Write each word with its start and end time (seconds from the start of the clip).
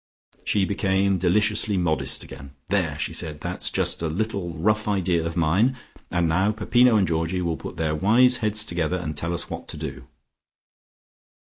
She 0.45 0.65
became 0.65 1.19
deliciously 1.19 1.77
modest 1.77 2.23
again. 2.23 2.55
"There!" 2.69 2.97
she 2.97 3.13
said. 3.13 3.39
"That's 3.41 3.69
just 3.69 4.01
a 4.01 4.07
little 4.07 4.55
rough 4.57 4.87
idea 4.87 5.23
of 5.23 5.37
mine 5.37 5.77
and 6.09 6.27
now 6.27 6.51
Peppino 6.51 6.95
and 6.95 7.07
Georgie 7.07 7.43
will 7.43 7.55
put 7.55 7.77
their 7.77 7.93
wise 7.93 8.37
heads 8.37 8.65
together, 8.65 8.97
and 8.97 9.15
tell 9.15 9.31
us 9.31 9.47
what 9.51 9.67
to 9.67 9.77
do." 9.77 10.07